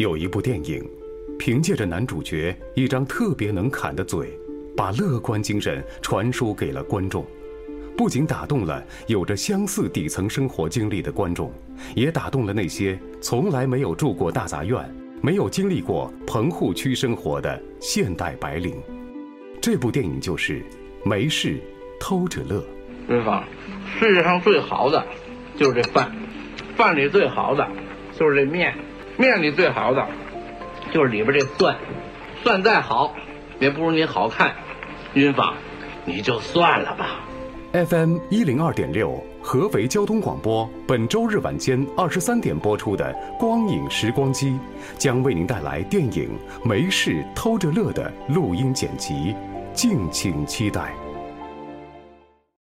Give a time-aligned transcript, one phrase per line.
[0.00, 0.82] 有一部电影，
[1.38, 4.30] 凭借着男主角一张特别能侃的嘴，
[4.74, 7.22] 把乐观精神传输给了观众，
[7.98, 11.52] 不仅打动了有着相似底层生活经历的观众，
[11.94, 14.82] 也打动了那些从来没有住过大杂院、
[15.20, 18.74] 没有经历过棚户区生活的现代白领。
[19.60, 20.60] 这部电影就是
[21.04, 21.60] 《没事
[22.00, 22.60] 偷着乐》。
[23.06, 23.46] 对吧？
[23.98, 25.06] 世界上最好的
[25.58, 26.10] 就是这饭，
[26.74, 27.68] 饭里最好的
[28.18, 28.74] 就是这面，
[29.20, 30.06] 面里最好的
[30.90, 31.76] 就是里边这蒜，
[32.42, 33.14] 蒜再好
[33.58, 34.54] 也不如你好看。
[35.12, 35.52] 云芳，
[36.06, 37.20] 你就算了吧。
[37.72, 44.48] FM 一零二点六，合肥交通广播，本周日晚间二十三点播出的《光影时光机》，
[44.96, 46.30] 将为您带来电影
[46.66, 49.34] 《没事偷着乐》的录音剪辑，
[49.74, 50.94] 敬请期待。